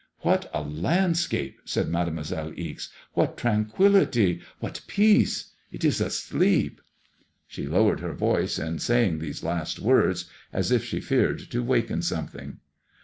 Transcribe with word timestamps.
What 0.21 0.49
a 0.51 0.63
landscape 0.63 1.57
I" 1.59 1.61
said 1.65 1.87
Mademoiselle 1.87 2.53
Ixe.'' 2.57 2.89
What 3.13 3.37
tran 3.37 3.69
quillity 3.71 4.39
I 4.39 4.43
What 4.59 4.81
peace 4.87 5.51
I 5.71 5.75
It 5.75 5.85
is 5.85 6.01
asleep. 6.01 6.81
She 7.45 7.67
lowered 7.67 7.99
her 7.99 8.15
Toice, 8.15 8.57
in 8.57 8.79
say 8.79 9.05
ing 9.07 9.19
these 9.19 9.43
last 9.43 9.77
words 9.79 10.25
as 10.51 10.71
if 10.71 10.83
she 10.83 11.01
feared 11.01 11.51
to 11.51 11.61
waken 11.61 12.01
something. 12.01 12.57